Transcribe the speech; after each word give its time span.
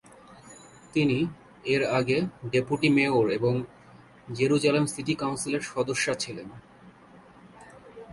তিনি 0.93 1.17
এর 1.65 1.83
আগে 1.99 2.17
ডেপুটি 2.51 2.89
মেয়র 2.89 3.25
এবং 3.31 3.53
জেরুজালেম 4.33 4.85
সিটি 4.85 5.13
কাউন্সিলের 5.15 5.63
সদস্যা 5.71 6.13
ছিলেন। 6.13 6.47